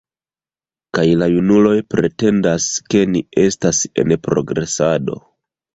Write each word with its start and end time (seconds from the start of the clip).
Kaj 0.97 1.03
la 1.23 1.27
junuloj 1.33 1.75
pretendas, 1.95 2.67
ke 2.95 3.05
ni 3.13 3.25
estas 3.47 3.87
en 4.05 4.21
progresado! 4.29 5.25